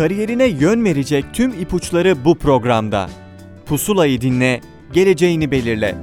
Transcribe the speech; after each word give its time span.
Kariyerine 0.00 0.46
yön 0.46 0.84
verecek 0.84 1.24
tüm 1.32 1.50
ipuçları 1.60 2.24
bu 2.24 2.38
programda. 2.38 3.10
Pusulayı 3.66 4.20
dinle, 4.20 4.60
geleceğini 4.92 5.50
belirle. 5.50 5.94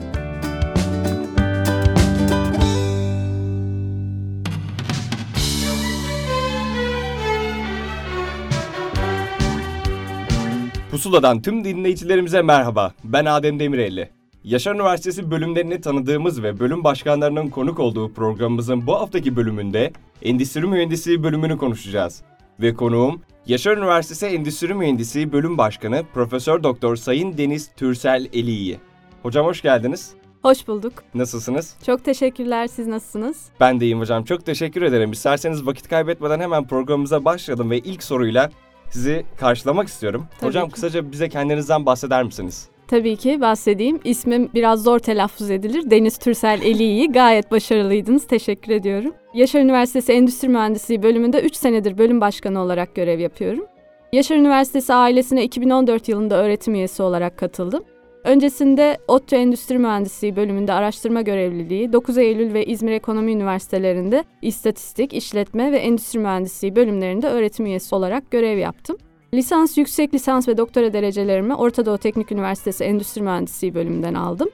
Pusula'dan 10.92 11.42
tüm 11.42 11.64
dinleyicilerimize 11.64 12.42
merhaba. 12.42 12.94
Ben 13.04 13.26
Adem 13.26 13.60
Demirelli. 13.60 14.10
Yaşar 14.44 14.76
Üniversitesi 14.76 15.32
bölümlerini 15.32 15.82
tanıdığımız 15.82 16.44
ve 16.44 16.60
bölüm 16.60 16.84
başkanlarının 16.84 17.48
konuk 17.50 17.80
olduğu 17.80 18.14
programımızın 18.14 18.88
bu 18.88 18.96
haftaki 18.96 19.36
bölümünde 19.36 19.92
Endüstri 20.22 20.68
Mühendisliği 20.68 21.24
bölümünü 21.24 21.58
konuşacağız. 21.58 22.22
Ve 22.60 22.74
konuğum 22.74 23.22
Yaşar 23.48 23.78
Üniversitesi 23.78 24.26
Endüstri 24.26 24.74
Mühendisliği 24.74 25.32
Bölüm 25.32 25.58
Başkanı 25.58 26.04
Profesör 26.14 26.64
Doktor 26.64 26.96
Sayın 26.96 27.38
Deniz 27.38 27.72
Türsel 27.76 28.28
Eliyi. 28.34 28.80
Hocam 29.24 29.46
hoş 29.46 29.62
geldiniz. 29.62 30.14
Hoş 30.42 30.68
bulduk. 30.68 30.94
Nasılsınız? 31.14 31.76
Çok 31.86 32.04
teşekkürler. 32.06 32.68
Siz 32.68 32.88
nasılsınız? 32.88 33.46
Ben 33.60 33.80
de 33.80 33.86
iyiyim 33.86 34.00
hocam. 34.00 34.24
Çok 34.24 34.46
teşekkür 34.46 34.82
ederim. 34.82 35.12
İsterseniz 35.12 35.66
vakit 35.66 35.88
kaybetmeden 35.90 36.40
hemen 36.40 36.68
programımıza 36.68 37.26
başlayalım 37.26 37.70
ve 37.72 37.80
ilk 37.80 38.04
soruyla 38.04 38.52
sizi 38.90 39.26
karşılamak 39.40 39.88
istiyorum. 39.88 40.28
Tabii 40.40 40.48
hocam 40.50 40.68
ki. 40.68 40.74
kısaca 40.74 41.12
bize 41.12 41.30
kendinizden 41.30 41.86
bahseder 41.86 42.24
misiniz? 42.24 42.68
Tabii 42.88 43.16
ki 43.16 43.42
bahsedeyim. 43.42 44.00
İsmim 44.04 44.50
biraz 44.54 44.84
zor 44.84 45.00
telaffuz 45.00 45.52
edilir. 45.52 45.92
Deniz 45.92 46.18
Türsel 46.18 46.62
Eliyi. 46.62 47.12
Gayet 47.12 47.52
başarılıydınız. 47.52 48.28
Teşekkür 48.28 48.72
ediyorum. 48.72 49.14
Yaşar 49.34 49.60
Üniversitesi 49.60 50.14
Endüstri 50.14 50.50
Mühendisliği 50.50 51.04
bölümünde 51.04 51.42
3 51.42 51.56
senedir 51.56 51.98
bölüm 51.98 52.22
başkanı 52.22 52.60
olarak 52.60 52.96
görev 52.96 53.20
yapıyorum. 53.20 53.66
Yaşar 54.14 54.36
Üniversitesi 54.36 54.94
ailesine 54.94 55.44
2014 55.44 56.10
yılında 56.10 56.44
öğretim 56.44 56.76
üyesi 56.76 57.04
olarak 57.04 57.38
katıldım. 57.38 57.84
Öncesinde 58.24 58.98
ODTÜ 59.08 59.36
Endüstri 59.36 59.78
Mühendisliği 59.78 60.36
bölümünde 60.36 60.74
araştırma 60.74 61.22
görevliliği, 61.22 61.94
9 61.94 62.18
Eylül 62.18 62.54
ve 62.54 62.66
İzmir 62.66 62.92
Ekonomi 62.92 63.32
Üniversitelerinde 63.32 64.24
İstatistik, 64.42 65.14
İşletme 65.14 65.72
ve 65.72 65.78
Endüstri 65.78 66.20
Mühendisliği 66.20 66.76
bölümlerinde 66.76 67.28
öğretim 67.28 67.66
üyesi 67.66 67.96
olarak 67.96 68.32
görev 68.32 68.58
yaptım. 68.58 68.98
Lisans, 69.38 69.78
yüksek 69.78 70.14
lisans 70.14 70.48
ve 70.48 70.58
doktora 70.58 70.94
derecelerimi 70.94 71.56
Orta 71.56 71.86
Doğu 71.86 71.98
Teknik 71.98 72.32
Üniversitesi 72.32 72.84
Endüstri 72.84 73.22
Mühendisliği 73.22 73.76
bölümünden 73.76 74.14
aldım. 74.14 74.50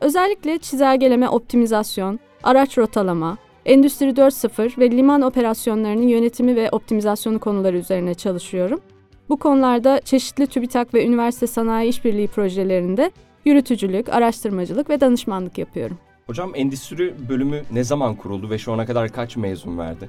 Özellikle 0.00 0.58
çizelgeleme 0.58 1.28
optimizasyon, 1.28 2.20
araç 2.42 2.78
rotalama, 2.78 3.38
Endüstri 3.66 4.06
4.0 4.06 4.78
ve 4.78 4.90
liman 4.90 5.22
operasyonlarının 5.22 6.08
yönetimi 6.08 6.56
ve 6.56 6.70
optimizasyonu 6.70 7.38
konuları 7.40 7.76
üzerine 7.76 8.14
çalışıyorum. 8.14 8.80
Bu 9.28 9.36
konularda 9.36 10.00
çeşitli 10.00 10.46
TÜBİTAK 10.46 10.94
ve 10.94 11.06
üniversite 11.06 11.46
sanayi 11.46 11.90
işbirliği 11.90 12.28
projelerinde 12.28 13.10
yürütücülük, 13.44 14.08
araştırmacılık 14.08 14.90
ve 14.90 15.00
danışmanlık 15.00 15.58
yapıyorum. 15.58 15.98
Hocam 16.26 16.52
endüstri 16.54 17.14
bölümü 17.28 17.62
ne 17.72 17.84
zaman 17.84 18.14
kuruldu 18.14 18.50
ve 18.50 18.58
şu 18.58 18.72
ana 18.72 18.86
kadar 18.86 19.08
kaç 19.08 19.36
mezun 19.36 19.78
verdi? 19.78 20.08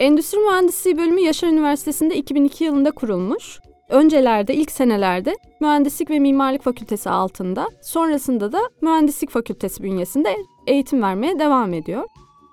Endüstri 0.00 0.38
Mühendisliği 0.38 0.98
bölümü 0.98 1.20
Yaşar 1.20 1.48
Üniversitesi'nde 1.48 2.16
2002 2.16 2.64
yılında 2.64 2.90
kurulmuş. 2.90 3.60
Öncelerde, 3.88 4.54
ilk 4.54 4.70
senelerde 4.70 5.34
Mühendislik 5.60 6.10
ve 6.10 6.18
Mimarlık 6.18 6.62
Fakültesi 6.62 7.10
altında, 7.10 7.68
sonrasında 7.82 8.52
da 8.52 8.58
Mühendislik 8.82 9.30
Fakültesi 9.30 9.82
bünyesinde 9.82 10.36
eğitim 10.66 11.02
vermeye 11.02 11.38
devam 11.38 11.74
ediyor. 11.74 12.04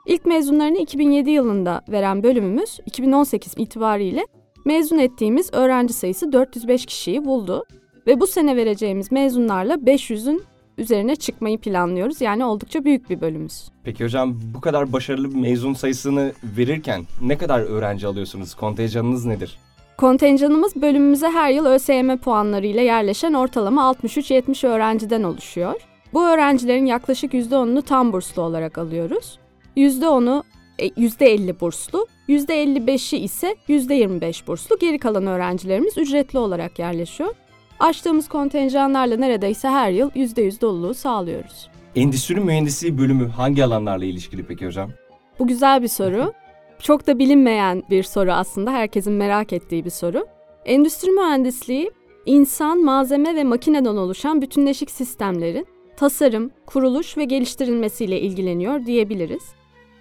İlk 0.05 0.25
mezunlarını 0.25 0.77
2007 0.77 1.29
yılında 1.29 1.81
veren 1.89 2.23
bölümümüz 2.23 2.79
2018 2.85 3.53
itibariyle 3.57 4.25
mezun 4.65 4.97
ettiğimiz 4.97 5.53
öğrenci 5.53 5.93
sayısı 5.93 6.31
405 6.31 6.85
kişiyi 6.85 7.25
buldu. 7.25 7.65
Ve 8.07 8.19
bu 8.19 8.27
sene 8.27 8.55
vereceğimiz 8.55 9.11
mezunlarla 9.11 9.73
500'ün 9.73 10.43
üzerine 10.77 11.15
çıkmayı 11.15 11.57
planlıyoruz. 11.57 12.21
Yani 12.21 12.45
oldukça 12.45 12.85
büyük 12.85 13.09
bir 13.09 13.21
bölümümüz. 13.21 13.69
Peki 13.83 14.03
hocam 14.03 14.39
bu 14.55 14.61
kadar 14.61 14.93
başarılı 14.93 15.31
bir 15.31 15.39
mezun 15.39 15.73
sayısını 15.73 16.33
verirken 16.57 17.05
ne 17.21 17.37
kadar 17.37 17.59
öğrenci 17.59 18.07
alıyorsunuz? 18.07 18.53
Kontenjanınız 18.53 19.25
nedir? 19.25 19.57
Kontenjanımız 19.97 20.75
bölümümüze 20.75 21.27
her 21.27 21.51
yıl 21.51 21.65
ÖSYM 21.65 22.17
puanlarıyla 22.17 22.81
yerleşen 22.81 23.33
ortalama 23.33 23.81
63-70 23.91 24.67
öğrenciden 24.67 25.23
oluşuyor. 25.23 25.81
Bu 26.13 26.23
öğrencilerin 26.23 26.85
yaklaşık 26.85 27.33
%10'unu 27.33 27.81
tam 27.81 28.13
burslu 28.13 28.41
olarak 28.41 28.77
alıyoruz. 28.77 29.39
%10'u 29.77 30.43
e, 30.79 30.87
%50 30.87 31.59
burslu, 31.59 32.07
%55'i 32.29 33.19
ise 33.19 33.55
%25 33.69 34.47
burslu. 34.47 34.79
Geri 34.79 34.99
kalan 34.99 35.27
öğrencilerimiz 35.27 35.97
ücretli 35.97 36.39
olarak 36.39 36.79
yerleşiyor. 36.79 37.35
Açtığımız 37.81 38.27
kontenjanlarla 38.27 39.17
neredeyse 39.17 39.67
her 39.69 39.91
yıl 39.91 40.09
%100 40.09 40.61
doluluğu 40.61 40.93
sağlıyoruz. 40.93 41.69
Endüstri 41.95 42.39
mühendisliği 42.39 42.97
bölümü 42.97 43.27
hangi 43.27 43.63
alanlarla 43.63 44.05
ilişkili 44.05 44.43
peki 44.43 44.65
hocam? 44.65 44.91
Bu 45.39 45.47
güzel 45.47 45.81
bir 45.81 45.87
soru. 45.87 46.33
Çok 46.79 47.07
da 47.07 47.19
bilinmeyen 47.19 47.83
bir 47.89 48.03
soru 48.03 48.31
aslında. 48.31 48.71
Herkesin 48.71 49.13
merak 49.13 49.53
ettiği 49.53 49.85
bir 49.85 49.89
soru. 49.89 50.25
Endüstri 50.65 51.11
mühendisliği 51.11 51.91
insan, 52.25 52.83
malzeme 52.83 53.35
ve 53.35 53.43
makineden 53.43 53.95
oluşan 53.95 54.41
bütünleşik 54.41 54.91
sistemlerin 54.91 55.67
tasarım, 55.97 56.51
kuruluş 56.65 57.17
ve 57.17 57.23
geliştirilmesiyle 57.23 58.21
ilgileniyor 58.21 58.85
diyebiliriz. 58.85 59.43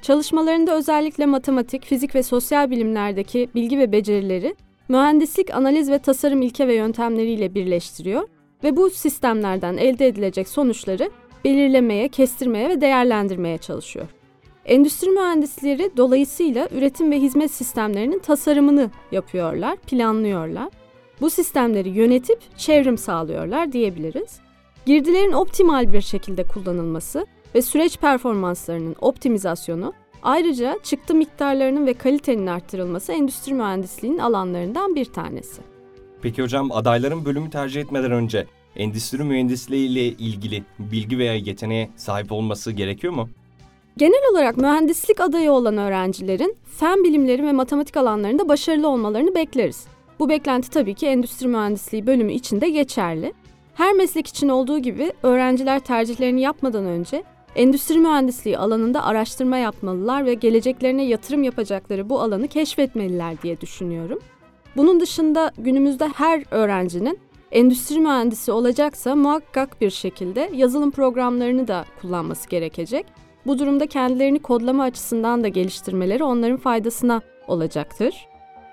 Çalışmalarında 0.03 0.77
özellikle 0.77 1.27
matematik, 1.27 1.85
fizik 1.85 2.15
ve 2.15 2.23
sosyal 2.23 2.71
bilimlerdeki 2.71 3.49
bilgi 3.55 3.79
ve 3.79 3.93
becerileri 3.93 4.55
mühendislik, 4.91 5.55
analiz 5.55 5.91
ve 5.91 5.99
tasarım 5.99 6.43
ilke 6.43 6.69
ve 6.69 6.75
yöntemleriyle 6.75 7.55
birleştiriyor 7.55 8.29
ve 8.65 8.77
bu 8.77 8.91
sistemlerden 8.91 9.77
elde 9.77 10.07
edilecek 10.07 10.49
sonuçları 10.49 11.11
belirlemeye, 11.45 12.09
kestirmeye 12.09 12.69
ve 12.69 12.81
değerlendirmeye 12.81 13.59
çalışıyor. 13.59 14.07
Endüstri 14.65 15.11
mühendisleri 15.11 15.91
dolayısıyla 15.97 16.69
üretim 16.71 17.11
ve 17.11 17.21
hizmet 17.21 17.51
sistemlerinin 17.51 18.19
tasarımını 18.19 18.91
yapıyorlar, 19.13 19.77
planlıyorlar. 19.77 20.69
Bu 21.21 21.31
sistemleri 21.31 21.89
yönetip 21.89 22.39
çevrim 22.57 22.99
sağlıyorlar 22.99 23.73
diyebiliriz. 23.73 24.41
Girdilerin 24.87 25.33
optimal 25.33 25.93
bir 25.93 26.01
şekilde 26.01 26.45
kullanılması 26.45 27.27
ve 27.55 27.63
süreç 27.63 27.99
performanslarının 27.99 28.97
optimizasyonu 29.01 29.93
ayrıca 30.23 30.79
çıktı 30.83 31.15
miktarlarının 31.15 31.87
ve 31.87 31.95
kalitenin 31.95 32.47
arttırılması 32.47 33.13
endüstri 33.13 33.55
mühendisliğinin 33.55 34.19
alanlarından 34.19 34.95
bir 34.95 35.05
tanesi. 35.05 35.63
Peki 36.23 36.43
hocam 36.43 36.73
adayların 36.73 37.25
bölümü 37.25 37.51
tercih 37.51 37.81
etmeden 37.81 38.13
önce 38.13 38.47
endüstri 38.77 39.25
mühendisliği 39.25 39.91
ile 39.91 40.05
ilgili 40.05 40.65
bilgi 40.79 41.19
veya 41.19 41.35
yeteneğe 41.35 41.91
sahip 41.97 42.33
olması 42.33 42.73
gerekiyor 42.73 43.13
mu? 43.13 43.29
Genel 43.97 44.23
olarak 44.33 44.57
mühendislik 44.57 45.21
adayı 45.21 45.53
olan 45.53 45.79
öğrencilerin 45.79 46.57
fen 46.79 47.05
bilimleri 47.05 47.43
ve 47.43 47.53
matematik 47.53 47.97
alanlarında 47.97 48.49
başarılı 48.49 48.89
olmalarını 48.89 49.35
bekleriz. 49.35 49.85
Bu 50.19 50.29
beklenti 50.29 50.71
tabii 50.71 50.95
ki 50.95 51.07
endüstri 51.07 51.49
mühendisliği 51.49 52.07
bölümü 52.07 52.33
için 52.33 52.61
de 52.61 52.71
geçerli. 52.71 53.33
Her 53.75 53.93
meslek 53.93 54.27
için 54.27 54.49
olduğu 54.49 54.79
gibi 54.79 55.13
öğrenciler 55.23 55.81
tercihlerini 55.81 56.41
yapmadan 56.41 56.85
önce 56.85 57.23
endüstri 57.57 57.99
mühendisliği 57.99 58.59
alanında 58.59 59.05
araştırma 59.05 59.59
yapmalılar 59.59 60.27
ve 60.27 60.35
geleceklerine 60.35 61.05
yatırım 61.05 61.43
yapacakları 61.43 62.09
bu 62.09 62.21
alanı 62.21 62.49
keşfetmeliler 62.49 63.43
diye 63.43 63.61
düşünüyorum. 63.61 64.19
Bunun 64.77 65.01
dışında 65.01 65.53
günümüzde 65.59 66.09
her 66.09 66.45
öğrencinin 66.51 67.19
endüstri 67.53 68.01
mühendisi 68.01 68.53
olacaksa 68.53 69.17
muhakkak 69.17 69.81
bir 69.81 69.91
şekilde 69.91 70.51
yazılım 70.55 70.91
programlarını 70.91 71.69
da 71.69 71.85
kullanması 72.01 72.49
gerekecek. 72.49 73.07
Bu 73.47 73.59
durumda 73.59 73.87
kendilerini 73.87 74.39
kodlama 74.39 74.83
açısından 74.83 75.45
da 75.45 75.49
geliştirmeleri 75.49 76.25
onların 76.25 76.57
faydasına 76.57 77.21
olacaktır. 77.49 78.27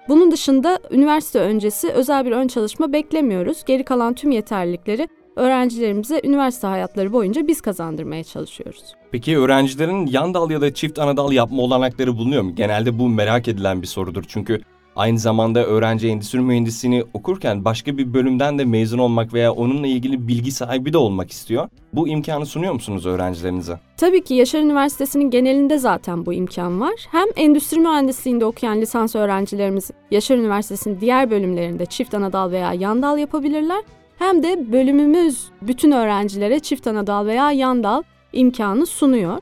Bunun 0.09 0.31
dışında 0.31 0.79
üniversite 0.91 1.39
öncesi 1.39 1.89
özel 1.89 2.25
bir 2.25 2.31
ön 2.31 2.47
çalışma 2.47 2.93
beklemiyoruz. 2.93 3.63
Geri 3.65 3.83
kalan 3.83 4.13
tüm 4.13 4.31
yeterlilikleri 4.31 5.07
öğrencilerimize 5.37 6.21
üniversite 6.23 6.67
hayatları 6.67 7.13
boyunca 7.13 7.47
biz 7.47 7.61
kazandırmaya 7.61 8.23
çalışıyoruz. 8.23 8.83
Peki 9.11 9.37
öğrencilerin 9.37 10.05
yan 10.07 10.33
dal 10.33 10.51
ya 10.51 10.61
da 10.61 10.73
çift 10.73 10.99
ana 10.99 11.17
dal 11.17 11.31
yapma 11.31 11.61
olanakları 11.61 12.17
bulunuyor 12.17 12.41
mu? 12.41 12.55
Genelde 12.55 12.99
bu 12.99 13.09
merak 13.09 13.47
edilen 13.47 13.81
bir 13.81 13.87
sorudur. 13.87 14.23
Çünkü 14.27 14.61
aynı 14.95 15.19
zamanda 15.19 15.65
öğrenci 15.65 16.07
endüstri 16.07 16.39
mühendisliğini 16.39 17.03
okurken 17.13 17.65
başka 17.65 17.97
bir 17.97 18.13
bölümden 18.13 18.59
de 18.59 18.65
mezun 18.65 18.97
olmak 18.97 19.33
veya 19.33 19.53
onunla 19.53 19.87
ilgili 19.87 20.27
bilgi 20.27 20.51
sahibi 20.51 20.93
de 20.93 20.97
olmak 20.97 21.31
istiyor. 21.31 21.69
Bu 21.93 22.07
imkanı 22.07 22.45
sunuyor 22.45 22.73
musunuz 22.73 23.05
öğrencilerinize? 23.05 23.79
Tabii 23.97 24.23
ki 24.23 24.33
Yaşar 24.33 24.59
Üniversitesi'nin 24.59 25.29
genelinde 25.29 25.77
zaten 25.77 26.25
bu 26.25 26.33
imkan 26.33 26.79
var. 26.79 26.93
Hem 27.11 27.27
endüstri 27.35 27.79
mühendisliğinde 27.79 28.45
okuyan 28.45 28.81
lisans 28.81 29.15
öğrencilerimiz 29.15 29.91
Yaşar 30.11 30.37
Üniversitesi'nin 30.37 31.01
diğer 31.01 31.31
bölümlerinde 31.31 31.85
çift 31.85 32.13
anadal 32.13 32.51
veya 32.51 32.73
yan 32.73 33.01
dal 33.01 33.17
yapabilirler. 33.17 33.83
Hem 34.17 34.43
de 34.43 34.71
bölümümüz 34.71 35.47
bütün 35.61 35.91
öğrencilere 35.91 36.59
çift 36.59 36.87
anadal 36.87 37.25
veya 37.25 37.51
yan 37.51 37.83
dal 37.83 38.03
imkanı 38.33 38.85
sunuyor. 38.85 39.37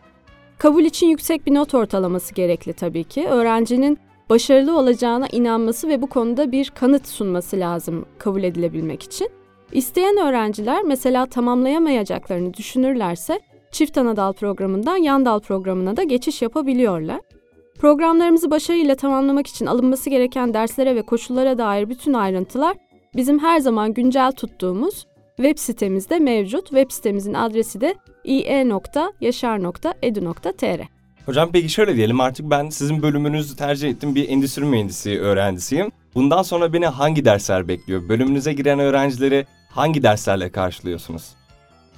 Kabul 0.58 0.84
için 0.84 1.08
yüksek 1.08 1.46
bir 1.46 1.54
not 1.54 1.76
ortalaması 1.76 2.34
gerekli 2.34 2.74
tabii 2.74 3.04
ki. 3.04 3.28
Öğrencinin 3.28 3.98
başarılı 4.30 4.78
olacağına 4.78 5.28
inanması 5.32 5.88
ve 5.88 6.02
bu 6.02 6.08
konuda 6.08 6.52
bir 6.52 6.70
kanıt 6.70 7.08
sunması 7.08 7.60
lazım 7.60 8.06
kabul 8.18 8.44
edilebilmek 8.44 9.04
için. 9.04 9.30
İsteyen 9.72 10.18
öğrenciler 10.18 10.84
mesela 10.84 11.26
tamamlayamayacaklarını 11.26 12.54
düşünürlerse 12.54 13.40
çift 13.72 13.98
ana 13.98 14.16
dal 14.16 14.34
programından 14.34 14.98
yan 14.98 15.26
dal 15.26 15.40
programına 15.40 15.98
da 15.98 16.04
geçiş 16.04 16.42
yapabiliyorlar. 16.42 17.22
Programlarımızı 17.80 18.52
başarıyla 18.52 18.96
tamamlamak 18.96 19.48
için 19.48 19.66
alınması 19.66 20.10
gereken 20.10 20.54
derslere 20.54 20.96
ve 20.96 21.02
koşullara 21.02 21.58
dair 21.58 21.90
bütün 21.90 22.14
ayrıntılar 22.14 22.78
bizim 23.16 23.40
her 23.40 23.60
zaman 23.60 23.94
güncel 23.94 24.32
tuttuğumuz 24.32 25.06
web 25.38 25.58
sitemizde 25.58 26.20
mevcut. 26.20 26.66
Web 26.68 26.92
sitemizin 26.92 27.34
adresi 27.34 27.82
de 27.82 27.96
ie.yaşar.edu.tr. 28.24 28.96
Hocam 31.26 31.50
peki 31.54 31.70
şöyle 31.70 31.96
diyelim 31.96 32.22
artık 32.22 32.50
ben 32.50 32.70
sizin 32.70 33.02
bölümünüzü 33.02 33.56
tercih 33.56 33.90
ettim 33.90 34.16
bir 34.16 34.30
endüstri 34.30 34.66
mühendisi 34.66 35.20
öğrencisiyim. 35.20 35.92
Bundan 36.16 36.44
sonra 36.44 36.74
beni 36.74 36.86
hangi 36.86 37.26
dersler 37.26 37.68
bekliyor? 37.68 38.10
Bölümünüze 38.10 38.54
giren 38.54 38.80
öğrencileri 38.80 39.46
hangi 39.70 40.04
derslerle 40.04 40.50
karşılıyorsunuz? 40.50 41.24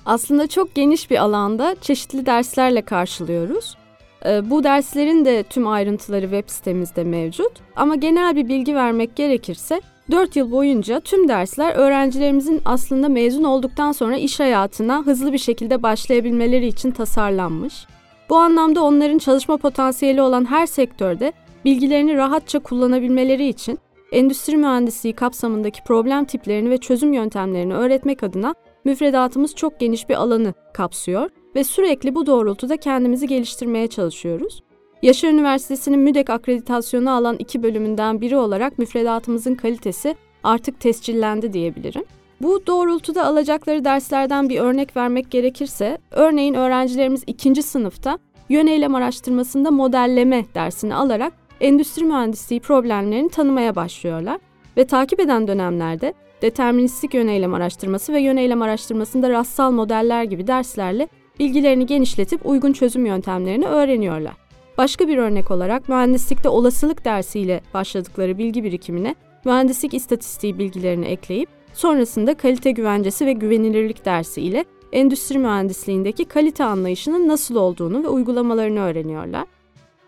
Aslında 0.06 0.48
çok 0.48 0.75
geniş 0.75 1.12
bir 1.12 1.18
alanda 1.18 1.75
çeşitli 1.81 2.25
derslerle 2.25 2.81
karşılıyoruz. 2.81 3.78
Ee, 4.25 4.50
bu 4.50 4.63
derslerin 4.63 5.25
de 5.25 5.44
tüm 5.44 5.68
ayrıntıları 5.68 6.22
web 6.22 6.50
sitemizde 6.50 7.04
mevcut. 7.04 7.52
Ama 7.75 7.96
genel 7.96 8.36
bir 8.36 8.48
bilgi 8.48 8.75
vermek 8.75 9.16
gerekirse 9.16 9.81
4 10.12 10.36
yıl 10.36 10.51
boyunca 10.51 11.00
tüm 11.00 11.27
dersler 11.27 11.75
öğrencilerimizin 11.75 12.62
aslında 12.65 13.09
mezun 13.09 13.44
olduktan 13.44 13.92
sonra 13.92 14.18
iş 14.18 14.39
hayatına 14.39 15.06
hızlı 15.06 15.33
bir 15.33 15.38
şekilde 15.38 15.83
başlayabilmeleri 15.83 16.68
için 16.68 16.92
tasarlanmış. 16.92 17.88
Bu 18.30 18.36
anlamda 18.36 18.83
onların 18.83 19.18
çalışma 19.18 19.57
potansiyeli 19.57 20.21
olan 20.21 20.45
her 20.45 20.65
sektörde 20.65 21.33
bilgilerini 21.65 22.15
rahatça 22.15 22.59
kullanabilmeleri 22.59 23.48
için 23.48 23.80
endüstri 24.12 24.57
mühendisliği 24.57 25.13
kapsamındaki 25.13 25.83
problem 25.83 26.25
tiplerini 26.25 26.69
ve 26.69 26.77
çözüm 26.77 27.13
yöntemlerini 27.13 27.74
öğretmek 27.74 28.24
adına 28.24 28.56
müfredatımız 28.86 29.56
çok 29.56 29.80
geniş 29.80 30.10
bir 30.10 30.15
alanı 30.15 30.53
kapsıyor 30.74 31.30
ve 31.56 31.63
sürekli 31.63 32.15
bu 32.15 32.25
doğrultuda 32.25 32.77
kendimizi 32.77 33.27
geliştirmeye 33.27 33.88
çalışıyoruz. 33.88 34.62
Yaşar 35.02 35.30
Üniversitesi'nin 35.30 36.00
MÜDEK 36.00 36.30
akreditasyonu 36.30 37.12
alan 37.12 37.36
iki 37.40 37.64
bölümünden 37.64 38.22
biri 38.22 38.38
olarak 38.38 38.80
müfredatımızın 38.80 39.56
kalitesi 39.56 40.16
artık 40.44 40.80
tescillendi 40.80 41.54
diyebilirim. 41.54 42.04
Bu 42.42 42.68
doğrultuda 42.68 43.26
alacakları 43.26 43.86
derslerden 43.86 44.50
bir 44.50 44.60
örnek 44.60 44.98
vermek 44.98 45.32
gerekirse, 45.32 45.98
örneğin 46.12 46.54
öğrencilerimiz 46.54 47.24
ikinci 47.28 47.64
sınıfta 47.64 48.18
yöneylem 48.50 48.96
araştırmasında 48.96 49.72
modelleme 49.72 50.46
dersini 50.56 50.96
alarak 50.96 51.34
endüstri 51.62 52.04
mühendisliği 52.04 52.60
problemlerini 52.60 53.30
tanımaya 53.30 53.76
başlıyorlar 53.76 54.40
ve 54.78 54.88
takip 54.88 55.20
eden 55.20 55.48
dönemlerde 55.48 56.14
deterministik 56.42 57.14
yöneylem 57.14 57.54
araştırması 57.54 58.14
ve 58.14 58.22
yöneylem 58.22 58.62
araştırmasında 58.62 59.30
rastsal 59.30 59.72
modeller 59.72 60.24
gibi 60.24 60.48
derslerle 60.48 61.08
bilgilerini 61.40 61.86
genişletip 61.86 62.46
uygun 62.46 62.74
çözüm 62.74 63.06
yöntemlerini 63.06 63.66
öğreniyorlar. 63.66 64.47
Başka 64.77 65.07
bir 65.07 65.18
örnek 65.18 65.51
olarak 65.51 65.89
mühendislikte 65.89 66.50
olasılık 66.50 67.06
dersiyle 67.06 67.62
başladıkları 67.74 68.38
bilgi 68.38 68.63
birikimine 68.63 69.15
mühendislik 69.45 69.94
istatistiği 69.94 70.59
bilgilerini 70.59 71.06
ekleyip 71.06 71.50
sonrasında 71.74 72.33
kalite 72.33 72.71
güvencesi 72.71 73.25
ve 73.25 73.33
güvenilirlik 73.33 74.06
dersi 74.06 74.41
ile 74.41 74.65
endüstri 74.91 75.38
mühendisliğindeki 75.38 76.25
kalite 76.25 76.63
anlayışının 76.63 77.27
nasıl 77.27 77.56
olduğunu 77.56 78.03
ve 78.03 78.07
uygulamalarını 78.07 78.79
öğreniyorlar. 78.79 79.45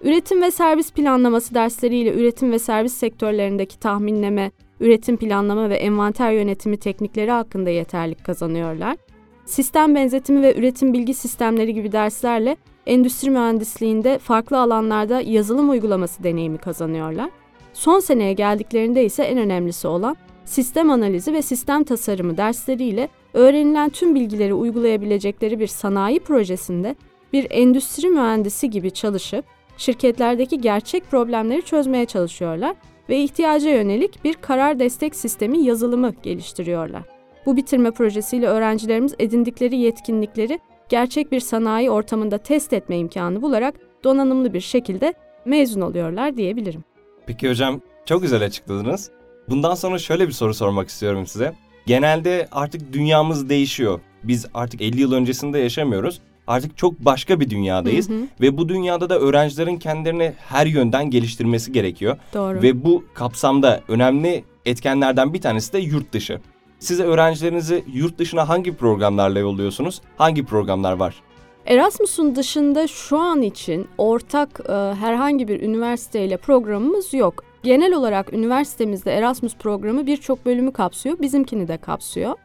Üretim 0.01 0.41
ve 0.41 0.51
servis 0.51 0.91
planlaması 0.91 1.53
dersleriyle 1.53 2.13
üretim 2.13 2.51
ve 2.51 2.59
servis 2.59 2.93
sektörlerindeki 2.93 3.79
tahminleme, 3.79 4.51
üretim 4.79 5.17
planlama 5.17 5.69
ve 5.69 5.75
envanter 5.75 6.31
yönetimi 6.31 6.77
teknikleri 6.77 7.31
hakkında 7.31 7.69
yeterlik 7.69 8.23
kazanıyorlar. 8.23 8.97
Sistem 9.45 9.95
benzetimi 9.95 10.41
ve 10.41 10.55
üretim 10.55 10.93
bilgi 10.93 11.13
sistemleri 11.13 11.73
gibi 11.73 11.91
derslerle 11.91 12.57
endüstri 12.85 13.29
mühendisliğinde 13.29 14.17
farklı 14.17 14.59
alanlarda 14.59 15.21
yazılım 15.21 15.69
uygulaması 15.69 16.23
deneyimi 16.23 16.57
kazanıyorlar. 16.57 17.29
Son 17.73 17.99
seneye 17.99 18.33
geldiklerinde 18.33 19.05
ise 19.05 19.23
en 19.23 19.37
önemlisi 19.37 19.87
olan 19.87 20.17
sistem 20.45 20.89
analizi 20.89 21.33
ve 21.33 21.41
sistem 21.41 21.83
tasarımı 21.83 22.37
dersleriyle 22.37 23.09
öğrenilen 23.33 23.89
tüm 23.89 24.15
bilgileri 24.15 24.53
uygulayabilecekleri 24.53 25.59
bir 25.59 25.67
sanayi 25.67 26.19
projesinde 26.19 26.95
bir 27.33 27.47
endüstri 27.49 28.09
mühendisi 28.09 28.69
gibi 28.69 28.91
çalışıp 28.91 29.45
şirketlerdeki 29.77 30.61
gerçek 30.61 31.11
problemleri 31.11 31.61
çözmeye 31.61 32.05
çalışıyorlar 32.05 32.75
ve 33.09 33.23
ihtiyaca 33.23 33.69
yönelik 33.69 34.23
bir 34.23 34.33
karar 34.33 34.79
destek 34.79 35.15
sistemi 35.15 35.63
yazılımı 35.63 36.13
geliştiriyorlar. 36.23 37.03
Bu 37.45 37.57
bitirme 37.57 37.91
projesiyle 37.91 38.47
öğrencilerimiz 38.47 39.13
edindikleri 39.19 39.77
yetkinlikleri 39.77 40.59
gerçek 40.89 41.31
bir 41.31 41.39
sanayi 41.39 41.91
ortamında 41.91 42.37
test 42.37 42.73
etme 42.73 42.97
imkanı 42.97 43.41
bularak 43.41 43.75
donanımlı 44.03 44.53
bir 44.53 44.61
şekilde 44.61 45.13
mezun 45.45 45.81
oluyorlar 45.81 46.37
diyebilirim. 46.37 46.83
Peki 47.25 47.49
hocam 47.49 47.81
çok 48.05 48.21
güzel 48.21 48.45
açıkladınız. 48.45 49.11
Bundan 49.49 49.75
sonra 49.75 49.97
şöyle 49.99 50.27
bir 50.27 50.33
soru 50.33 50.53
sormak 50.53 50.89
istiyorum 50.89 51.27
size. 51.27 51.53
Genelde 51.85 52.47
artık 52.51 52.93
dünyamız 52.93 53.49
değişiyor. 53.49 53.99
Biz 54.23 54.45
artık 54.53 54.81
50 54.81 55.01
yıl 55.01 55.11
öncesinde 55.13 55.59
yaşamıyoruz. 55.59 56.21
Artık 56.47 56.77
çok 56.77 56.99
başka 56.99 57.39
bir 57.39 57.49
dünyadayız 57.49 58.09
Hı 58.09 58.13
hı. 58.13 58.27
ve 58.41 58.57
bu 58.57 58.69
dünyada 58.69 59.09
da 59.09 59.19
öğrencilerin 59.19 59.77
kendilerini 59.77 60.33
her 60.37 60.65
yönden 60.65 61.09
geliştirmesi 61.09 61.71
gerekiyor. 61.71 62.17
Doğru. 62.33 62.61
Ve 62.61 62.85
bu 62.85 63.03
kapsamda 63.13 63.81
önemli 63.87 64.43
etkenlerden 64.65 65.33
bir 65.33 65.41
tanesi 65.41 65.73
de 65.73 65.79
yurt 65.79 66.13
dışı. 66.13 66.39
Siz 66.79 66.99
öğrencilerinizi 66.99 67.83
yurt 67.93 68.17
dışına 68.17 68.49
hangi 68.49 68.75
programlarla 68.75 69.39
yolluyorsunuz? 69.39 70.01
Hangi 70.17 70.45
programlar 70.45 70.93
var? 70.93 71.23
Erasmus'un 71.65 72.35
dışında 72.35 72.87
şu 72.87 73.17
an 73.17 73.41
için 73.41 73.87
ortak 73.97 74.59
e, 74.69 74.73
herhangi 74.73 75.47
bir 75.47 75.61
üniversiteyle 75.61 76.37
programımız 76.37 77.13
yok. 77.13 77.43
Genel 77.63 77.93
olarak 77.93 78.33
üniversitemizde 78.33 79.11
Erasmus 79.11 79.55
programı 79.55 80.07
birçok 80.07 80.45
bölümü 80.45 80.73
kapsıyor, 80.73 81.19
bizimkini 81.19 81.67
de 81.67 81.77
kapsıyor. 81.77 82.35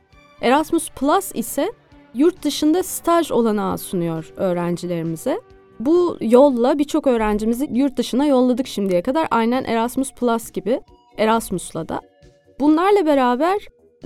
Erasmus 0.41 0.91
Plus 0.91 1.31
ise 1.35 1.73
yurt 2.15 2.45
dışında 2.45 2.83
staj 2.83 3.31
olanağı 3.31 3.79
sunuyor 3.79 4.33
öğrencilerimize. 4.37 5.41
Bu 5.81 6.17
yolla 6.21 6.79
birçok 6.79 7.07
öğrencimizi 7.07 7.69
yurt 7.73 7.97
dışına 7.97 8.27
yolladık 8.27 8.67
şimdiye 8.67 9.03
kadar. 9.03 9.29
Aynen 9.31 9.65
Erasmus 9.65 10.13
Plus 10.13 10.51
gibi 10.51 10.81
Erasmus'la 11.19 11.89
da. 11.89 12.01
Bunlarla 12.61 13.07
beraber 13.07 13.59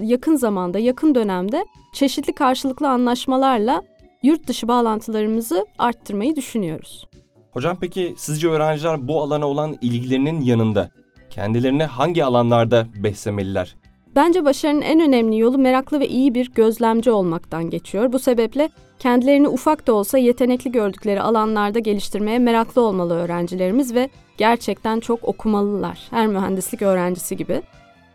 yakın 0.02 0.36
zamanda, 0.36 0.78
yakın 0.78 1.14
dönemde 1.14 1.64
çeşitli 1.92 2.32
karşılıklı 2.32 2.88
anlaşmalarla 2.88 3.82
yurt 4.22 4.46
dışı 4.46 4.68
bağlantılarımızı 4.68 5.66
arttırmayı 5.78 6.36
düşünüyoruz. 6.36 7.08
Hocam 7.50 7.76
peki 7.80 8.14
sizce 8.16 8.48
öğrenciler 8.48 9.08
bu 9.08 9.22
alana 9.22 9.46
olan 9.46 9.76
ilgilerinin 9.80 10.40
yanında 10.40 10.90
kendilerini 11.30 11.84
hangi 11.84 12.24
alanlarda 12.24 12.86
beslemeliler? 12.96 13.76
Bence 14.16 14.44
başarının 14.44 14.82
en 14.82 15.00
önemli 15.00 15.38
yolu 15.38 15.58
meraklı 15.58 16.00
ve 16.00 16.08
iyi 16.08 16.34
bir 16.34 16.50
gözlemci 16.54 17.10
olmaktan 17.10 17.70
geçiyor. 17.70 18.12
Bu 18.12 18.18
sebeple 18.18 18.70
kendilerini 18.98 19.48
ufak 19.48 19.86
da 19.86 19.92
olsa 19.92 20.18
yetenekli 20.18 20.72
gördükleri 20.72 21.20
alanlarda 21.20 21.78
geliştirmeye 21.78 22.38
meraklı 22.38 22.82
olmalı 22.82 23.14
öğrencilerimiz 23.14 23.94
ve 23.94 24.08
gerçekten 24.38 25.00
çok 25.00 25.24
okumalılar. 25.24 25.98
Her 26.10 26.26
mühendislik 26.26 26.82
öğrencisi 26.82 27.36
gibi. 27.36 27.62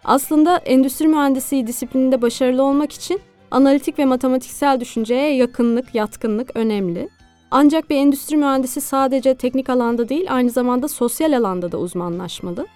Aslında 0.06 0.58
endüstri 0.58 1.08
mühendisliği 1.08 1.68
disiplininde 1.68 2.22
başarılı 2.22 2.64
olmak 2.64 2.92
için 2.92 3.20
analitik 3.52 4.00
ve 4.00 4.06
matematiksel 4.06 4.80
düşünceye 4.80 5.36
yakınlık, 5.36 5.96
yatkınlık 5.96 6.52
önemli. 6.56 7.10
Ancak 7.52 7.90
bir 7.90 7.96
endüstri 7.96 8.38
mühendisi 8.38 8.82
sadece 8.82 9.36
teknik 9.36 9.70
alanda 9.70 10.10
değil, 10.10 10.26
aynı 10.30 10.50
zamanda 10.50 10.88
sosyal 10.88 11.38
alanda 11.38 11.72
da 11.72 11.78
uzmanlaşmalı. 11.78 12.68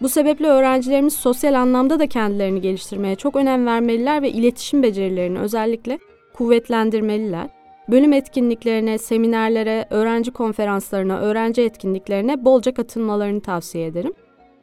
Bu 0.00 0.08
sebeple 0.08 0.46
öğrencilerimiz 0.46 1.14
sosyal 1.14 1.54
anlamda 1.54 1.98
da 1.98 2.06
kendilerini 2.06 2.60
geliştirmeye 2.60 3.16
çok 3.16 3.36
önem 3.36 3.66
vermeliler 3.66 4.22
ve 4.22 4.30
iletişim 4.30 4.82
becerilerini 4.82 5.38
özellikle 5.38 5.98
kuvvetlendirmeliler. 6.34 7.48
Bölüm 7.88 8.12
etkinliklerine, 8.12 8.98
seminerlere, 8.98 9.86
öğrenci 9.90 10.30
konferanslarına, 10.30 11.18
öğrenci 11.18 11.62
etkinliklerine 11.62 12.44
bolca 12.44 12.74
katılmalarını 12.74 13.40
tavsiye 13.40 13.86
ederim. 13.86 14.12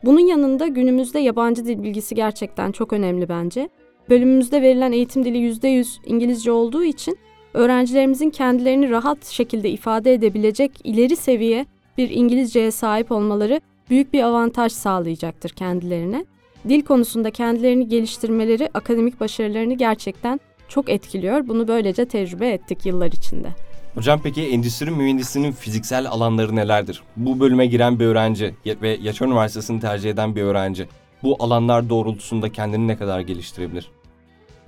Bunun 0.06 0.20
yanında 0.20 0.68
günümüzde 0.68 1.20
yabancı 1.20 1.66
dil 1.66 1.84
bilgisi 1.84 2.16
gerçekten 2.16 2.72
çok 2.72 2.94
önemli 2.94 3.30
bence. 3.30 3.70
Bölümümüzde 4.10 4.62
verilen 4.62 4.92
eğitim 4.92 5.26
dili 5.26 5.38
%100 5.38 5.98
İngilizce 6.06 6.52
olduğu 6.52 6.84
için 6.84 7.18
öğrencilerimizin 7.54 8.30
kendilerini 8.30 8.90
rahat 8.90 9.26
şekilde 9.26 9.70
ifade 9.70 10.14
edebilecek 10.14 10.72
ileri 10.84 11.16
seviye 11.16 11.66
bir 11.98 12.10
İngilizceye 12.10 12.72
sahip 12.72 13.12
olmaları 13.12 13.62
büyük 13.90 14.14
bir 14.14 14.24
avantaj 14.24 14.72
sağlayacaktır 14.72 15.50
kendilerine. 15.50 16.26
Dil 16.70 16.82
konusunda 16.82 17.32
kendilerini 17.32 17.88
geliştirmeleri 17.88 18.70
akademik 18.74 19.20
başarılarını 19.20 19.74
gerçekten 19.74 20.40
çok 20.68 20.90
etkiliyor. 20.90 21.48
Bunu 21.48 21.68
böylece 21.68 22.06
tecrübe 22.06 22.50
ettik 22.50 22.86
yıllar 22.86 23.12
içinde. 23.12 23.48
Hocam 23.96 24.20
peki 24.24 24.42
endüstri 24.42 24.92
mühendisliğinin 24.92 25.52
fiziksel 25.52 26.08
alanları 26.10 26.56
nelerdir? 26.56 27.04
Bu 27.18 27.40
bölüme 27.40 27.66
giren 27.66 28.00
bir 28.00 28.06
öğrenci 28.06 28.56
ve 28.66 28.98
Yaşar 29.02 29.28
Üniversitesi'ni 29.28 29.80
tercih 29.80 30.10
eden 30.10 30.36
bir 30.36 30.42
öğrenci 30.42 30.88
bu 31.24 31.36
alanlar 31.40 31.90
doğrultusunda 31.90 32.52
kendini 32.52 32.88
ne 32.88 32.98
kadar 32.98 33.20
geliştirebilir? 33.20 33.92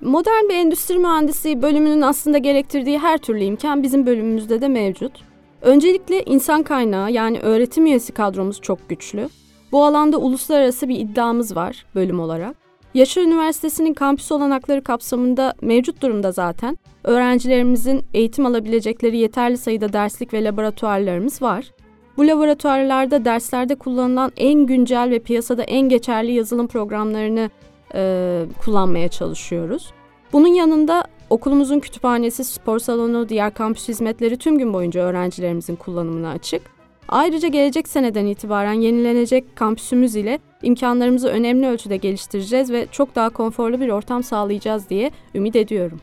Modern 0.00 0.48
bir 0.48 0.54
endüstri 0.54 0.98
mühendisliği 0.98 1.62
bölümünün 1.62 2.00
aslında 2.00 2.38
gerektirdiği 2.38 2.98
her 2.98 3.18
türlü 3.18 3.44
imkan 3.44 3.82
bizim 3.82 4.06
bölümümüzde 4.06 4.60
de 4.60 4.68
mevcut. 4.68 5.12
Öncelikle 5.62 6.22
insan 6.22 6.62
kaynağı 6.62 7.12
yani 7.12 7.38
öğretim 7.38 7.86
üyesi 7.86 8.12
kadromuz 8.12 8.60
çok 8.60 8.88
güçlü. 8.88 9.28
Bu 9.72 9.84
alanda 9.84 10.18
uluslararası 10.18 10.88
bir 10.88 10.98
iddiamız 10.98 11.56
var 11.56 11.86
bölüm 11.94 12.20
olarak. 12.20 12.56
Yaşar 12.94 13.22
Üniversitesi'nin 13.22 13.94
kampüs 13.94 14.32
olanakları 14.32 14.84
kapsamında 14.84 15.54
mevcut 15.60 16.02
durumda 16.02 16.32
zaten. 16.32 16.78
Öğrencilerimizin 17.04 18.04
eğitim 18.14 18.46
alabilecekleri 18.46 19.16
yeterli 19.16 19.58
sayıda 19.58 19.92
derslik 19.92 20.34
ve 20.34 20.44
laboratuvarlarımız 20.44 21.42
var. 21.42 21.72
Bu 22.16 22.26
laboratuvarlarda 22.26 23.24
derslerde 23.24 23.74
kullanılan 23.74 24.32
en 24.36 24.66
güncel 24.66 25.10
ve 25.10 25.18
piyasada 25.18 25.62
en 25.62 25.88
geçerli 25.88 26.32
yazılım 26.32 26.66
programlarını 26.66 27.50
e, 27.94 28.42
kullanmaya 28.64 29.08
çalışıyoruz. 29.08 29.92
Bunun 30.32 30.54
yanında 30.54 31.04
okulumuzun 31.30 31.80
kütüphanesi, 31.80 32.44
spor 32.44 32.78
salonu, 32.78 33.28
diğer 33.28 33.54
kampüs 33.54 33.88
hizmetleri 33.88 34.36
tüm 34.36 34.58
gün 34.58 34.72
boyunca 34.72 35.00
öğrencilerimizin 35.00 35.76
kullanımına 35.76 36.30
açık. 36.30 36.62
Ayrıca 37.08 37.48
gelecek 37.48 37.88
seneden 37.88 38.26
itibaren 38.26 38.72
yenilenecek 38.72 39.56
kampüsümüz 39.56 40.16
ile 40.16 40.38
imkanlarımızı 40.62 41.28
önemli 41.28 41.66
ölçüde 41.66 41.96
geliştireceğiz 41.96 42.72
ve 42.72 42.86
çok 42.92 43.14
daha 43.14 43.30
konforlu 43.30 43.80
bir 43.80 43.88
ortam 43.88 44.22
sağlayacağız 44.22 44.90
diye 44.90 45.10
ümit 45.34 45.56
ediyorum. 45.56 46.00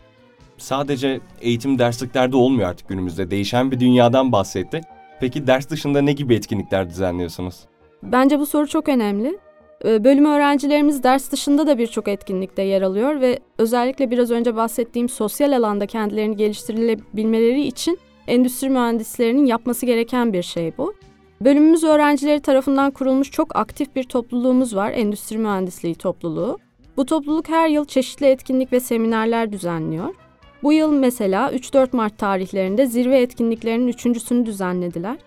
Sadece 0.59 1.19
eğitim 1.41 1.79
dersliklerde 1.79 2.35
olmuyor 2.35 2.69
artık 2.69 2.89
günümüzde. 2.89 3.31
Değişen 3.31 3.71
bir 3.71 3.79
dünyadan 3.79 4.31
bahsetti. 4.31 4.81
Peki 5.19 5.47
ders 5.47 5.69
dışında 5.69 6.01
ne 6.01 6.13
gibi 6.13 6.35
etkinlikler 6.35 6.89
düzenliyorsunuz? 6.89 7.55
Bence 8.03 8.39
bu 8.39 8.45
soru 8.45 8.67
çok 8.67 8.89
önemli. 8.89 9.37
Ee, 9.85 10.03
bölüm 10.03 10.25
öğrencilerimiz 10.25 11.03
ders 11.03 11.31
dışında 11.31 11.67
da 11.67 11.77
birçok 11.77 12.07
etkinlikte 12.07 12.61
yer 12.61 12.81
alıyor 12.81 13.21
ve 13.21 13.39
özellikle 13.57 14.11
biraz 14.11 14.31
önce 14.31 14.55
bahsettiğim 14.55 15.09
sosyal 15.09 15.51
alanda 15.51 15.85
kendilerini 15.85 16.35
geliştirilebilmeleri 16.35 17.61
için 17.61 17.99
endüstri 18.27 18.69
mühendislerinin 18.69 19.45
yapması 19.45 19.85
gereken 19.85 20.33
bir 20.33 20.43
şey 20.43 20.73
bu. 20.77 20.93
Bölümümüz 21.41 21.83
öğrencileri 21.83 22.39
tarafından 22.39 22.91
kurulmuş 22.91 23.31
çok 23.31 23.55
aktif 23.55 23.95
bir 23.95 24.03
topluluğumuz 24.03 24.75
var, 24.75 24.91
Endüstri 24.91 25.37
Mühendisliği 25.37 25.95
topluluğu. 25.95 26.57
Bu 26.97 27.05
topluluk 27.05 27.49
her 27.49 27.67
yıl 27.67 27.85
çeşitli 27.85 28.25
etkinlik 28.25 28.73
ve 28.73 28.79
seminerler 28.79 29.51
düzenliyor. 29.51 30.15
Bu 30.63 30.73
yıl 30.73 30.91
mesela 30.91 31.51
3-4 31.51 31.95
Mart 31.95 32.17
tarihlerinde 32.17 32.85
zirve 32.85 33.21
etkinliklerinin 33.21 33.87
üçüncüsünü 33.87 34.45
düzenlediler. 34.45 35.17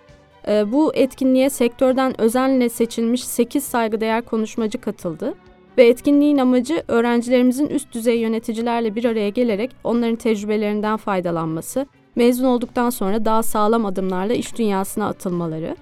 Ee, 0.48 0.72
bu 0.72 0.94
etkinliğe 0.94 1.50
sektörden 1.50 2.20
özenle 2.20 2.68
seçilmiş 2.68 3.24
8 3.24 3.64
saygıdeğer 3.64 4.22
konuşmacı 4.22 4.80
katıldı 4.80 5.34
ve 5.78 5.88
etkinliğin 5.88 6.38
amacı 6.38 6.82
öğrencilerimizin 6.88 7.66
üst 7.66 7.92
düzey 7.92 8.18
yöneticilerle 8.18 8.94
bir 8.94 9.04
araya 9.04 9.28
gelerek 9.28 9.70
onların 9.84 10.16
tecrübelerinden 10.16 10.96
faydalanması, 10.96 11.86
mezun 12.16 12.44
olduktan 12.44 12.90
sonra 12.90 13.24
daha 13.24 13.42
sağlam 13.42 13.86
adımlarla 13.86 14.32
iş 14.32 14.58
dünyasına 14.58 15.08
atılmaları. 15.08 15.76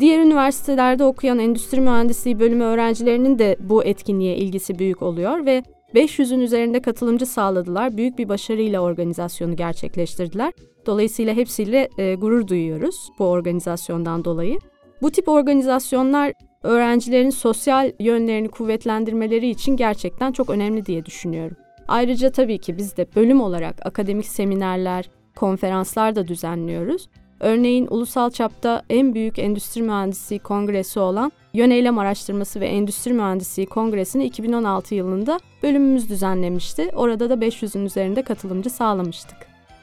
Diğer 0.00 0.18
üniversitelerde 0.18 1.04
okuyan 1.04 1.38
endüstri 1.38 1.80
mühendisliği 1.80 2.40
bölümü 2.40 2.64
öğrencilerinin 2.64 3.38
de 3.38 3.56
bu 3.60 3.84
etkinliğe 3.84 4.36
ilgisi 4.36 4.78
büyük 4.78 5.02
oluyor 5.02 5.46
ve 5.46 5.62
500'ün 5.94 6.40
üzerinde 6.40 6.82
katılımcı 6.82 7.26
sağladılar. 7.26 7.96
Büyük 7.96 8.18
bir 8.18 8.28
başarıyla 8.28 8.80
organizasyonu 8.80 9.56
gerçekleştirdiler. 9.56 10.52
Dolayısıyla 10.86 11.34
hepsiyle 11.34 11.88
e, 11.98 12.14
gurur 12.14 12.46
duyuyoruz 12.46 13.10
bu 13.18 13.24
organizasyondan 13.24 14.24
dolayı. 14.24 14.58
Bu 15.02 15.10
tip 15.10 15.28
organizasyonlar 15.28 16.32
öğrencilerin 16.62 17.30
sosyal 17.30 17.92
yönlerini 18.00 18.48
kuvvetlendirmeleri 18.48 19.48
için 19.48 19.76
gerçekten 19.76 20.32
çok 20.32 20.50
önemli 20.50 20.86
diye 20.86 21.04
düşünüyorum. 21.04 21.56
Ayrıca 21.88 22.30
tabii 22.30 22.58
ki 22.58 22.76
biz 22.76 22.96
de 22.96 23.06
bölüm 23.16 23.40
olarak 23.40 23.86
akademik 23.86 24.26
seminerler, 24.26 25.10
konferanslar 25.36 26.16
da 26.16 26.28
düzenliyoruz. 26.28 27.08
Örneğin 27.42 27.86
ulusal 27.90 28.30
çapta 28.30 28.82
en 28.90 29.14
büyük 29.14 29.38
endüstri 29.38 29.82
mühendisliği 29.82 30.40
kongresi 30.40 31.00
olan 31.00 31.32
Yöneylem 31.54 31.98
Araştırması 31.98 32.60
ve 32.60 32.66
Endüstri 32.66 33.12
Mühendisliği 33.12 33.66
Kongresi'ni 33.66 34.24
2016 34.24 34.94
yılında 34.94 35.40
bölümümüz 35.62 36.08
düzenlemişti. 36.08 36.90
Orada 36.94 37.30
da 37.30 37.34
500'ün 37.34 37.84
üzerinde 37.84 38.22
katılımcı 38.22 38.70
sağlamıştık. 38.70 39.36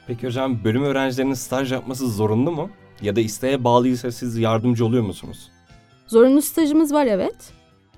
Peki 0.06 0.26
hocam 0.26 0.64
bölüm 0.64 0.82
öğrencilerinin 0.82 1.34
staj 1.34 1.72
yapması 1.72 2.08
zorunlu 2.08 2.52
mu? 2.52 2.70
Ya 3.02 3.16
da 3.16 3.20
isteğe 3.20 3.64
bağlıysa 3.64 4.12
siz 4.12 4.38
yardımcı 4.38 4.86
oluyor 4.86 5.04
musunuz? 5.04 5.50
Zorunlu 6.06 6.42
stajımız 6.42 6.92
var 6.94 7.06
evet. 7.06 7.52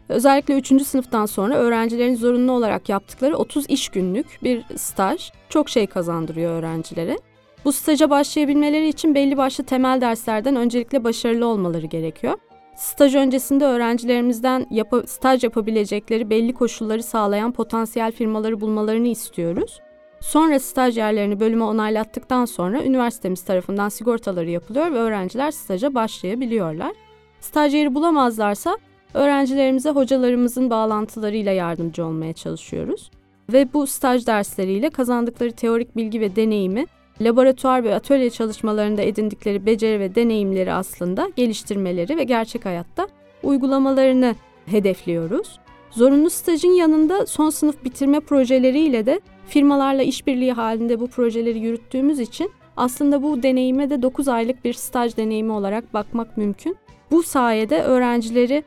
Özellikle 0.09 0.55
3. 0.55 0.83
sınıftan 0.83 1.27
sonra 1.27 1.55
öğrencilerin 1.55 2.17
zorunlu 2.17 2.53
olarak 2.53 2.89
yaptıkları 2.89 3.37
30 3.37 3.67
iş 3.69 3.89
günlük 3.89 4.39
bir 4.43 4.65
staj 4.77 5.31
çok 5.49 5.69
şey 5.69 5.87
kazandırıyor 5.87 6.53
öğrencilere. 6.53 7.19
Bu 7.65 7.73
staja 7.73 8.11
başlayabilmeleri 8.11 8.89
için 8.89 9.15
belli 9.15 9.37
başlı 9.37 9.65
temel 9.65 10.01
derslerden 10.01 10.57
öncelikle 10.57 11.05
başarılı 11.05 11.47
olmaları 11.47 11.87
gerekiyor. 11.87 12.35
Staj 12.77 13.15
öncesinde 13.15 13.65
öğrencilerimizden 13.65 14.67
yap 14.71 14.95
staj 15.07 15.45
yapabilecekleri 15.45 16.31
belli 16.31 16.55
koşulları 16.55 17.03
sağlayan 17.03 17.53
potansiyel 17.53 18.13
firmaları 18.13 18.61
bulmalarını 18.61 19.09
istiyoruz. 19.09 19.81
Sonra 20.21 20.59
staj 20.59 20.99
yerlerini 20.99 21.41
bölüme 21.41 21.65
onaylattıktan 21.65 22.45
sonra 22.45 22.85
üniversitemiz 22.85 23.43
tarafından 23.43 23.89
sigortaları 23.89 24.51
yapılıyor 24.51 24.93
ve 24.93 24.99
öğrenciler 24.99 25.51
staja 25.51 25.95
başlayabiliyorlar. 25.95 26.93
Staj 27.41 27.75
yeri 27.75 27.95
bulamazlarsa 27.95 28.79
öğrencilerimize 29.15 29.91
hocalarımızın 29.91 30.71
bağlantılarıyla 30.71 31.53
yardımcı 31.53 32.07
olmaya 32.07 32.33
çalışıyoruz. 32.33 33.11
Ve 33.53 33.73
bu 33.73 33.87
staj 33.87 34.27
dersleriyle 34.27 34.91
kazandıkları 34.91 35.53
teorik 35.53 35.97
bilgi 35.97 36.21
ve 36.21 36.37
deneyimi 36.37 36.87
laboratuvar 37.21 37.85
ve 37.85 37.95
atölye 37.95 38.31
çalışmalarında 38.31 39.03
edindikleri 39.03 39.67
beceri 39.67 40.01
ve 40.01 40.15
deneyimleri 40.15 40.73
aslında 40.73 41.31
geliştirmeleri 41.37 42.17
ve 42.17 42.25
gerçek 42.25 42.65
hayatta 42.65 43.09
uygulamalarını 43.43 44.35
hedefliyoruz. 44.67 45.59
Zorunlu 45.91 46.31
stajın 46.31 46.73
yanında 46.73 47.27
son 47.27 47.51
sınıf 47.51 47.85
bitirme 47.85 48.21
projeleriyle 48.21 49.07
de 49.07 49.21
firmalarla 49.47 50.03
işbirliği 50.03 50.53
halinde 50.53 51.01
bu 51.01 51.07
projeleri 51.07 51.59
yürüttüğümüz 51.59 52.21
için 52.21 52.51
aslında 52.77 53.23
bu 53.23 53.43
deneyime 53.43 53.91
de 53.91 54.03
9 54.03 54.29
aylık 54.29 54.65
bir 54.65 54.73
staj 54.73 55.17
deneyimi 55.17 55.53
olarak 55.53 55.95
bakmak 55.95 56.37
mümkün. 56.37 56.77
Bu 57.11 57.23
sayede 57.23 57.83
öğrencileri 57.83 58.65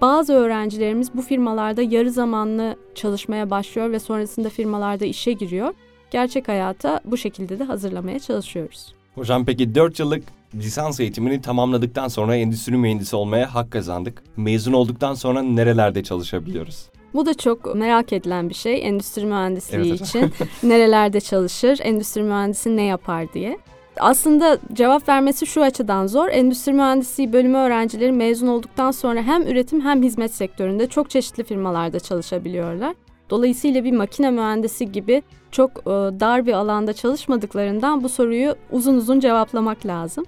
bazı 0.00 0.32
öğrencilerimiz 0.32 1.14
bu 1.14 1.22
firmalarda 1.22 1.82
yarı 1.82 2.10
zamanlı 2.10 2.76
çalışmaya 2.94 3.50
başlıyor 3.50 3.90
ve 3.90 3.98
sonrasında 3.98 4.48
firmalarda 4.48 5.04
işe 5.04 5.32
giriyor 5.32 5.74
gerçek 6.10 6.48
hayata 6.48 7.00
bu 7.04 7.16
şekilde 7.16 7.58
de 7.58 7.64
hazırlamaya 7.64 8.18
çalışıyoruz. 8.18 8.94
Hocam 9.14 9.44
peki 9.44 9.74
4 9.74 9.98
yıllık 9.98 10.24
lisans 10.54 11.00
eğitimini 11.00 11.42
tamamladıktan 11.42 12.08
sonra 12.08 12.36
endüstri 12.36 12.76
mühendisi 12.76 13.16
olmaya 13.16 13.54
hak 13.54 13.70
kazandık. 13.70 14.22
Mezun 14.36 14.72
olduktan 14.72 15.14
sonra 15.14 15.42
nerelerde 15.42 16.02
çalışabiliyoruz? 16.02 16.88
Bu 17.14 17.26
da 17.26 17.34
çok 17.34 17.74
merak 17.74 18.12
edilen 18.12 18.48
bir 18.48 18.54
şey 18.54 18.88
endüstri 18.88 19.26
mühendisliği 19.26 19.90
evet, 19.90 20.00
için. 20.00 20.32
nerelerde 20.62 21.20
çalışır, 21.20 21.78
endüstri 21.82 22.22
mühendisi 22.22 22.76
ne 22.76 22.82
yapar 22.82 23.32
diye. 23.32 23.58
Aslında 24.00 24.58
cevap 24.72 25.08
vermesi 25.08 25.46
şu 25.46 25.62
açıdan 25.62 26.06
zor. 26.06 26.28
Endüstri 26.28 26.72
mühendisliği 26.72 27.32
bölümü 27.32 27.56
öğrencileri 27.56 28.12
mezun 28.12 28.46
olduktan 28.46 28.90
sonra 28.90 29.22
hem 29.22 29.42
üretim 29.42 29.80
hem 29.80 30.02
hizmet 30.02 30.34
sektöründe 30.34 30.86
çok 30.86 31.10
çeşitli 31.10 31.44
firmalarda 31.44 32.00
çalışabiliyorlar. 32.00 32.94
Dolayısıyla 33.30 33.84
bir 33.84 33.92
makine 33.92 34.30
mühendisi 34.30 34.92
gibi 34.92 35.22
çok 35.50 35.70
e, 35.70 35.90
dar 36.20 36.46
bir 36.46 36.52
alanda 36.52 36.92
çalışmadıklarından 36.92 38.02
bu 38.02 38.08
soruyu 38.08 38.54
uzun 38.70 38.94
uzun 38.94 39.20
cevaplamak 39.20 39.86
lazım. 39.86 40.24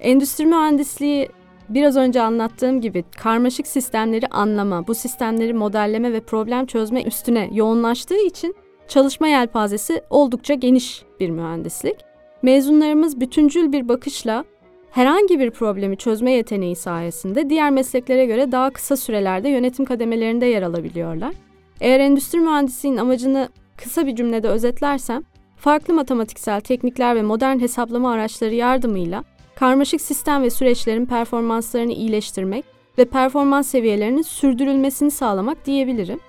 Endüstri 0.00 0.46
mühendisliği 0.46 1.28
biraz 1.68 1.96
önce 1.96 2.20
anlattığım 2.20 2.80
gibi 2.80 3.04
karmaşık 3.16 3.66
sistemleri 3.66 4.26
anlama, 4.26 4.86
bu 4.86 4.94
sistemleri 4.94 5.54
modelleme 5.54 6.12
ve 6.12 6.20
problem 6.20 6.66
çözme 6.66 7.02
üstüne 7.02 7.48
yoğunlaştığı 7.52 8.26
için 8.26 8.54
çalışma 8.88 9.28
yelpazesi 9.28 10.02
oldukça 10.10 10.54
geniş 10.54 11.02
bir 11.20 11.30
mühendislik. 11.30 11.96
Mezunlarımız 12.42 13.20
bütüncül 13.20 13.72
bir 13.72 13.88
bakışla 13.88 14.44
herhangi 14.90 15.40
bir 15.40 15.50
problemi 15.50 15.96
çözme 15.96 16.32
yeteneği 16.32 16.76
sayesinde 16.76 17.50
diğer 17.50 17.70
mesleklere 17.70 18.26
göre 18.26 18.52
daha 18.52 18.70
kısa 18.70 18.96
sürelerde 18.96 19.48
yönetim 19.48 19.84
kademelerinde 19.84 20.46
yer 20.46 20.62
alabiliyorlar. 20.62 21.34
Eğer 21.82 22.00
endüstri 22.00 22.40
mühendisliğinin 22.40 22.98
amacını 22.98 23.48
kısa 23.76 24.06
bir 24.06 24.16
cümlede 24.16 24.48
özetlersem, 24.48 25.22
farklı 25.56 25.94
matematiksel 25.94 26.60
teknikler 26.60 27.16
ve 27.16 27.22
modern 27.22 27.58
hesaplama 27.58 28.12
araçları 28.12 28.54
yardımıyla 28.54 29.24
karmaşık 29.54 30.00
sistem 30.00 30.42
ve 30.42 30.50
süreçlerin 30.50 31.06
performanslarını 31.06 31.92
iyileştirmek 31.92 32.64
ve 32.98 33.04
performans 33.04 33.68
seviyelerinin 33.68 34.22
sürdürülmesini 34.22 35.10
sağlamak 35.10 35.66
diyebilirim. 35.66 36.20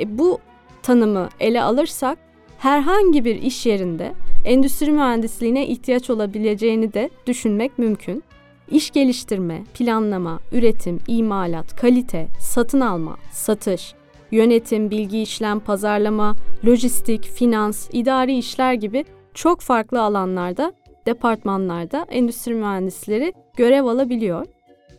E, 0.00 0.18
bu 0.18 0.38
tanımı 0.82 1.28
ele 1.40 1.62
alırsak 1.62 2.18
herhangi 2.58 3.24
bir 3.24 3.42
iş 3.42 3.66
yerinde 3.66 4.12
endüstri 4.44 4.90
mühendisliğine 4.90 5.66
ihtiyaç 5.66 6.10
olabileceğini 6.10 6.92
de 6.92 7.10
düşünmek 7.26 7.78
mümkün. 7.78 8.22
İş 8.70 8.90
geliştirme, 8.90 9.64
planlama, 9.74 10.40
üretim, 10.52 11.00
imalat, 11.06 11.76
kalite, 11.76 12.28
satın 12.40 12.80
alma, 12.80 13.16
satış, 13.32 13.94
yönetim, 14.36 14.90
bilgi 14.90 15.22
işlem, 15.22 15.60
pazarlama, 15.60 16.36
lojistik, 16.66 17.24
finans, 17.24 17.88
idari 17.92 18.38
işler 18.38 18.74
gibi 18.74 19.04
çok 19.34 19.60
farklı 19.60 20.02
alanlarda, 20.02 20.72
departmanlarda 21.06 22.06
endüstri 22.10 22.54
mühendisleri 22.54 23.32
görev 23.56 23.84
alabiliyor. 23.84 24.46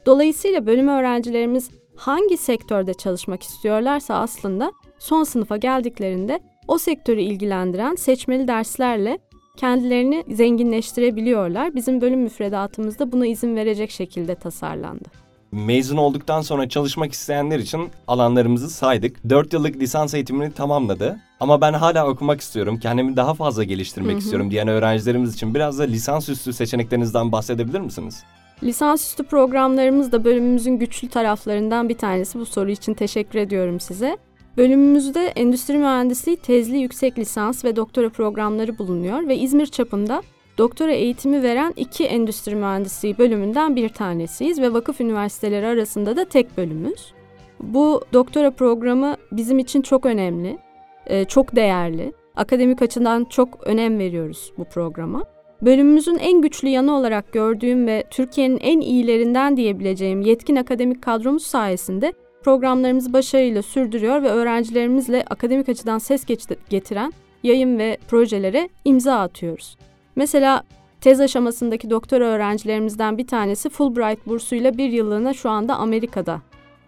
Dolayısıyla 0.06 0.66
bölüm 0.66 0.88
öğrencilerimiz 0.88 1.70
hangi 1.96 2.38
sektörde 2.38 2.94
çalışmak 2.94 3.44
istiyorlarsa 3.44 4.16
aslında 4.16 4.72
son 5.00 5.24
sınıfa 5.24 5.58
geldiklerinde 5.58 6.40
o 6.68 6.78
sektörü 6.78 7.22
ilgilendiren 7.22 7.96
seçmeli 7.96 8.48
derslerle 8.48 9.18
kendilerini 9.58 10.24
zenginleştirebiliyorlar. 10.30 11.76
Bizim 11.76 12.02
bölüm 12.02 12.20
müfredatımızda 12.20 13.12
buna 13.12 13.28
izin 13.28 13.56
verecek 13.56 13.92
şekilde 13.92 14.36
tasarlandı. 14.36 15.27
Mezun 15.52 15.98
olduktan 15.98 16.42
sonra 16.42 16.70
çalışmak 16.70 17.12
isteyenler 17.12 17.60
için 17.60 17.90
alanlarımızı 18.08 18.70
saydık. 18.70 19.30
4 19.30 19.54
yıllık 19.54 19.76
lisans 19.76 20.14
eğitimini 20.14 20.54
tamamladı. 20.54 21.20
Ama 21.40 21.62
ben 21.62 21.74
hala 21.74 22.08
okumak 22.08 22.42
istiyorum, 22.42 22.80
kendimi 22.82 23.16
daha 23.16 23.34
fazla 23.34 23.64
geliştirmek 23.64 24.12
Hı 24.12 24.16
hı. 24.16 24.20
istiyorum 24.20 24.52
diyen 24.52 24.68
öğrencilerimiz 24.68 25.34
için 25.34 25.56
biraz 25.56 25.80
da 25.80 25.84
lisansüstü 25.84 26.54
seçeneklerinizden 26.54 27.32
bahsedebilir 27.32 27.80
misiniz? 27.80 28.24
Lisansüstü 28.64 29.24
programlarımız 29.24 30.12
da 30.12 30.24
bölümümüzün 30.24 30.80
güçlü 30.80 31.10
taraflarından 31.10 31.90
bir 31.90 31.98
tanesi. 31.98 32.40
Bu 32.40 32.46
soru 32.46 32.72
için 32.72 32.94
teşekkür 32.94 33.40
ediyorum 33.40 33.80
size. 33.80 34.18
Bölümümüzde 34.58 35.28
endüstri 35.28 35.78
mühendisliği 35.78 36.38
tezli 36.38 36.78
yüksek 36.78 37.20
lisans 37.20 37.66
ve 37.66 37.76
doktora 37.76 38.10
programları 38.10 38.78
bulunuyor 38.78 39.28
ve 39.28 39.38
İzmir 39.38 39.66
çapında 39.66 40.22
doktora 40.58 40.92
eğitimi 40.92 41.44
veren 41.44 41.74
iki 41.76 42.06
endüstri 42.06 42.56
mühendisliği 42.56 43.18
bölümünden 43.18 43.76
bir 43.76 43.90
tanesiyiz 43.90 44.62
ve 44.62 44.74
vakıf 44.74 45.02
üniversiteleri 45.02 45.68
arasında 45.68 46.18
da 46.18 46.26
tek 46.26 46.58
bölümüz. 46.58 47.14
Bu 47.60 48.02
doktora 48.14 48.52
programı 48.52 49.16
bizim 49.32 49.60
için 49.60 49.82
çok 49.82 50.06
önemli, 50.06 50.58
e, 51.06 51.26
çok 51.26 51.56
değerli. 51.56 52.14
Akademik 52.36 52.82
açıdan 52.82 53.26
çok 53.26 53.68
önem 53.68 54.00
veriyoruz 54.00 54.54
bu 54.58 54.66
programa. 54.66 55.24
Bölümümüzün 55.62 56.18
en 56.18 56.42
güçlü 56.42 56.68
yanı 56.68 56.96
olarak 56.96 57.34
gördüğüm 57.34 57.88
ve 57.88 58.04
Türkiye'nin 58.12 58.58
en 58.58 58.80
iyilerinden 58.80 59.58
diyebileceğim 59.58 60.22
yetkin 60.22 60.56
akademik 60.56 61.02
kadromuz 61.02 61.44
sayesinde 61.44 62.14
programlarımızı 62.44 63.14
başarıyla 63.14 63.62
sürdürüyor 63.62 64.24
ve 64.24 64.30
öğrencilerimizle 64.30 65.24
akademik 65.30 65.70
açıdan 65.70 65.98
ses 65.98 66.26
getiren 66.70 67.14
yayın 67.44 67.78
ve 67.78 67.98
projelere 68.08 68.70
imza 68.86 69.20
atıyoruz. 69.20 69.78
Mesela 70.18 70.64
tez 71.02 71.22
aşamasındaki 71.22 71.90
doktora 71.90 72.26
öğrencilerimizden 72.26 73.18
bir 73.18 73.28
tanesi 73.28 73.70
Fulbright 73.70 74.28
bursuyla 74.28 74.78
bir 74.78 74.90
yıllığına 74.90 75.34
şu 75.34 75.50
anda 75.50 75.76
Amerika'da, 75.76 76.42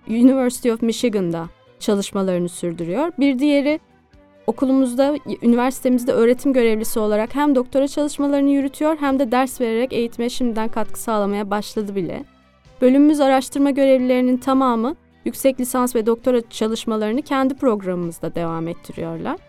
University 0.07 0.71
of 0.71 0.81
Michigan'da 0.81 1.49
çalışmalarını 1.79 2.49
sürdürüyor. 2.49 3.11
Bir 3.19 3.39
diğeri 3.39 3.79
okulumuzda, 4.47 5.15
üniversitemizde 5.41 6.11
öğretim 6.11 6.53
görevlisi 6.53 6.99
olarak 6.99 7.35
hem 7.35 7.55
doktora 7.55 7.87
çalışmalarını 7.87 8.49
yürütüyor 8.49 8.97
hem 8.99 9.19
de 9.19 9.31
ders 9.31 9.61
vererek 9.61 9.93
eğitime 9.93 10.29
şimdiden 10.29 10.69
katkı 10.69 10.99
sağlamaya 10.99 11.49
başladı 11.49 11.95
bile. 11.95 12.23
Bölümümüz 12.81 13.21
araştırma 13.21 13.71
görevlilerinin 13.71 14.37
tamamı 14.37 14.95
yüksek 15.25 15.59
lisans 15.59 15.95
ve 15.95 16.05
doktora 16.05 16.49
çalışmalarını 16.49 17.21
kendi 17.21 17.53
programımızda 17.53 18.35
devam 18.35 18.67
ettiriyorlar. 18.67 19.48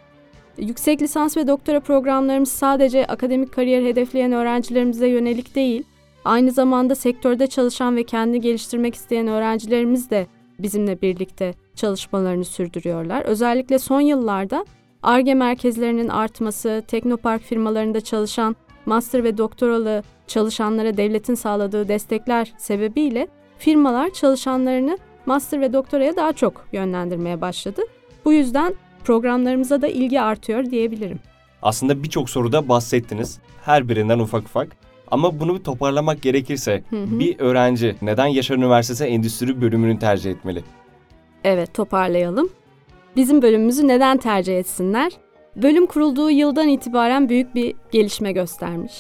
Yüksek 0.59 1.03
lisans 1.03 1.37
ve 1.37 1.47
doktora 1.47 1.81
programlarımız 1.81 2.53
sadece 2.53 3.07
akademik 3.07 3.53
kariyer 3.53 3.83
hedefleyen 3.83 4.33
öğrencilerimize 4.33 5.09
yönelik 5.09 5.55
değil, 5.55 5.83
aynı 6.25 6.51
zamanda 6.51 6.95
sektörde 6.95 7.47
çalışan 7.47 7.97
ve 7.97 8.05
kendini 8.05 8.41
geliştirmek 8.41 8.95
isteyen 8.95 9.27
öğrencilerimiz 9.27 10.11
de 10.11 10.27
bizimle 10.59 11.03
birlikte 11.03 11.55
çalışmalarını 11.75 12.45
sürdürüyorlar. 12.45 13.23
Özellikle 13.23 13.79
son 13.79 14.01
yıllarda 14.01 14.65
ARGE 15.03 15.35
merkezlerinin 15.35 16.09
artması, 16.09 16.83
teknopark 16.89 17.43
firmalarında 17.43 18.01
çalışan 18.01 18.57
master 18.87 19.25
ve 19.25 19.39
doktoralı 19.39 20.03
çalışanlara 20.27 20.97
devletin 20.97 21.35
sağladığı 21.35 21.89
destekler 21.89 22.53
sebebiyle 22.59 23.29
firmalar 23.59 24.11
çalışanlarını 24.11 24.99
master 25.27 25.61
ve 25.61 25.73
doktoraya 25.73 26.17
daha 26.17 26.33
çok 26.33 26.67
yönlendirmeye 26.73 27.41
başladı. 27.41 27.83
Bu 28.25 28.33
yüzden 28.33 28.75
programlarımıza 29.11 29.83
da 29.83 29.89
ilgi 29.89 30.21
artıyor 30.21 30.65
diyebilirim. 30.65 31.19
Aslında 31.63 32.03
birçok 32.03 32.31
soruda 32.31 32.69
bahsettiniz. 32.69 33.39
Her 33.65 33.89
birinden 33.89 34.19
ufak 34.19 34.43
ufak. 34.43 34.77
Ama 35.11 35.41
bunu 35.41 35.59
bir 35.59 35.65
toparlamak 35.65 36.23
gerekirse 36.23 36.83
Hı 36.91 36.97
hı. 36.97 37.19
bir 37.19 37.39
öğrenci 37.39 37.97
neden 38.03 38.27
Yaşar 38.27 38.57
Üniversitesi 38.57 39.05
Endüstri 39.05 39.61
bölümünü 39.61 39.99
tercih 39.99 40.31
etmeli? 40.31 40.63
Evet, 41.45 41.75
toparlayalım. 41.75 42.49
Bizim 43.17 43.43
bölümümüzü 43.43 43.89
neden 43.89 44.17
tercih 44.17 44.59
etsinler? 44.59 45.13
Bölüm 45.57 45.87
kurulduğu 45.87 46.31
yıldan 46.31 46.69
itibaren 46.69 47.29
büyük 47.29 47.55
bir 47.55 47.75
gelişme 47.93 48.33
göstermiş. 48.33 48.93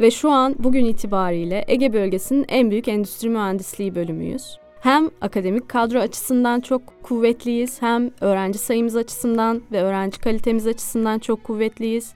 Ve 0.00 0.10
şu 0.10 0.30
an 0.30 0.54
bugün 0.58 0.84
itibariyle 0.84 1.64
Ege 1.68 1.92
bölgesinin 1.92 2.44
en 2.48 2.70
büyük 2.70 2.88
endüstri 2.88 3.28
mühendisliği 3.28 3.94
bölümüyüz. 3.94 4.61
Hem 4.82 5.10
akademik 5.20 5.68
kadro 5.68 5.98
açısından 5.98 6.60
çok 6.60 7.02
kuvvetliyiz, 7.02 7.82
hem 7.82 8.10
öğrenci 8.20 8.58
sayımız 8.58 8.96
açısından 8.96 9.62
ve 9.72 9.82
öğrenci 9.82 10.20
kalitemiz 10.20 10.66
açısından 10.66 11.18
çok 11.18 11.44
kuvvetliyiz. 11.44 12.14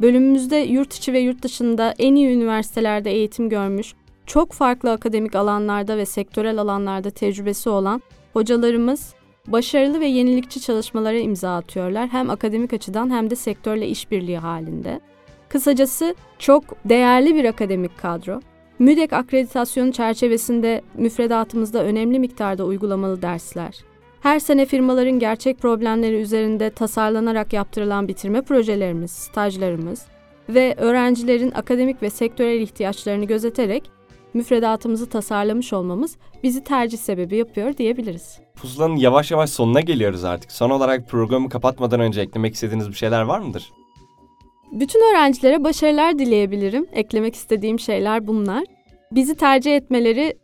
Bölümümüzde 0.00 0.56
yurt 0.56 0.94
içi 0.94 1.12
ve 1.12 1.18
yurt 1.18 1.42
dışında 1.42 1.94
en 1.98 2.14
iyi 2.14 2.28
üniversitelerde 2.28 3.10
eğitim 3.10 3.48
görmüş, 3.48 3.94
çok 4.26 4.52
farklı 4.52 4.92
akademik 4.92 5.34
alanlarda 5.34 5.96
ve 5.96 6.06
sektörel 6.06 6.58
alanlarda 6.58 7.10
tecrübesi 7.10 7.68
olan 7.68 8.02
hocalarımız 8.32 9.14
başarılı 9.46 10.00
ve 10.00 10.06
yenilikçi 10.06 10.60
çalışmalara 10.60 11.18
imza 11.18 11.56
atıyorlar. 11.56 12.08
Hem 12.08 12.30
akademik 12.30 12.72
açıdan 12.72 13.10
hem 13.10 13.30
de 13.30 13.36
sektörle 13.36 13.88
işbirliği 13.88 14.38
halinde. 14.38 15.00
Kısacası 15.48 16.14
çok 16.38 16.64
değerli 16.84 17.34
bir 17.34 17.44
akademik 17.44 17.98
kadro. 17.98 18.40
MÜDEK 18.78 19.12
akreditasyonu 19.12 19.92
çerçevesinde 19.92 20.82
müfredatımızda 20.94 21.84
önemli 21.84 22.18
miktarda 22.18 22.64
uygulamalı 22.64 23.22
dersler. 23.22 23.74
Her 24.20 24.38
sene 24.38 24.66
firmaların 24.66 25.18
gerçek 25.18 25.58
problemleri 25.58 26.14
üzerinde 26.14 26.70
tasarlanarak 26.70 27.52
yaptırılan 27.52 28.08
bitirme 28.08 28.42
projelerimiz, 28.42 29.10
stajlarımız 29.10 30.06
ve 30.48 30.74
öğrencilerin 30.78 31.50
akademik 31.50 32.02
ve 32.02 32.10
sektörel 32.10 32.60
ihtiyaçlarını 32.60 33.24
gözeterek 33.24 33.90
müfredatımızı 34.34 35.08
tasarlamış 35.08 35.72
olmamız 35.72 36.16
bizi 36.42 36.64
tercih 36.64 36.98
sebebi 36.98 37.36
yapıyor 37.36 37.76
diyebiliriz. 37.76 38.40
Pusulanın 38.56 38.96
yavaş 38.96 39.30
yavaş 39.30 39.50
sonuna 39.50 39.80
geliyoruz 39.80 40.24
artık. 40.24 40.52
Son 40.52 40.70
olarak 40.70 41.08
programı 41.08 41.48
kapatmadan 41.48 42.00
önce 42.00 42.20
eklemek 42.20 42.54
istediğiniz 42.54 42.88
bir 42.88 42.94
şeyler 42.94 43.22
var 43.22 43.38
mıdır? 43.38 43.72
Bütün 44.72 45.10
öğrencilere 45.10 45.64
başarılar 45.64 46.18
dileyebilirim. 46.18 46.86
Eklemek 46.92 47.34
istediğim 47.34 47.78
şeyler 47.78 48.26
bunlar. 48.26 48.64
Bizi 49.12 49.34
tercih 49.34 49.76
etmeleri 49.76 50.38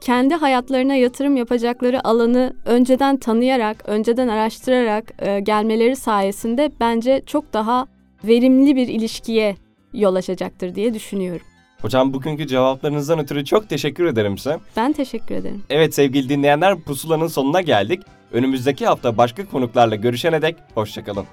kendi 0.00 0.34
hayatlarına 0.34 0.94
yatırım 0.94 1.36
yapacakları 1.36 2.06
alanı 2.08 2.52
önceden 2.64 3.16
tanıyarak, 3.16 3.76
önceden 3.86 4.28
araştırarak 4.28 5.12
e, 5.18 5.40
gelmeleri 5.40 5.96
sayesinde 5.96 6.70
bence 6.80 7.22
çok 7.26 7.52
daha 7.52 7.86
verimli 8.24 8.76
bir 8.76 8.88
ilişkiye 8.88 9.56
yol 9.92 10.14
açacaktır 10.14 10.74
diye 10.74 10.94
düşünüyorum. 10.94 11.46
Hocam 11.82 12.12
bugünkü 12.12 12.46
cevaplarınızdan 12.46 13.18
ötürü 13.18 13.44
çok 13.44 13.68
teşekkür 13.68 14.04
ederim 14.04 14.38
size. 14.38 14.58
Ben 14.76 14.92
teşekkür 14.92 15.34
ederim. 15.34 15.62
Evet 15.70 15.94
sevgili 15.94 16.28
dinleyenler 16.28 16.80
Pusula'nın 16.80 17.26
sonuna 17.26 17.60
geldik. 17.60 18.02
Önümüzdeki 18.32 18.86
hafta 18.86 19.16
başka 19.16 19.46
konuklarla 19.46 19.94
görüşene 19.94 20.42
dek 20.42 20.56
hoşçakalın. 20.74 21.24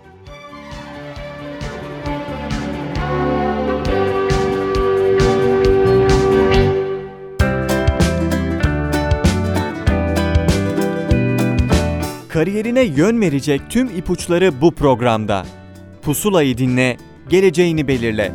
Kariyerine 12.38 12.82
yön 12.82 13.22
verecek 13.22 13.62
tüm 13.70 13.88
ipuçları 13.88 14.62
bu 14.62 14.72
programda. 14.76 15.46
Pusulayı 16.02 16.58
dinle, 16.58 16.98
geleceğini 17.30 17.88
belirle. 17.88 18.32